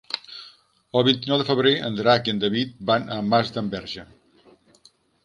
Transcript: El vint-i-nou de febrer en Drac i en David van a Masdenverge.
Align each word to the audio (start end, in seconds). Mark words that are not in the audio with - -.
El 1.01 1.03
vint-i-nou 1.07 1.39
de 1.41 1.45
febrer 1.49 1.73
en 1.89 1.99
Drac 1.99 2.29
i 2.31 2.35
en 2.37 2.41
David 2.45 2.71
van 2.91 3.05
a 3.17 3.19
Masdenverge. 3.35 4.07